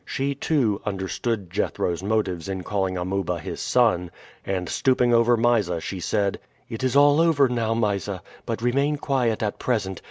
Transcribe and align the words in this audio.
She, 0.03 0.33
too, 0.33 0.81
understood 0.83 1.51
Jethro's 1.51 2.01
motives 2.01 2.49
in 2.49 2.63
calling 2.63 2.97
Amuba 2.97 3.37
his 3.37 3.59
son, 3.59 4.09
and 4.43 4.67
stooping 4.67 5.13
over 5.13 5.37
Mysa 5.37 5.79
she 5.79 5.99
said: 5.99 6.39
"It 6.67 6.83
is 6.83 6.95
all 6.95 7.21
over 7.21 7.47
now, 7.47 7.75
Mysa, 7.75 8.23
but 8.47 8.63
remain 8.63 8.97
quiet 8.97 9.43
at 9.43 9.59
present. 9.59 9.99